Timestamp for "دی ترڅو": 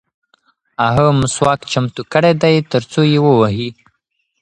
2.41-3.01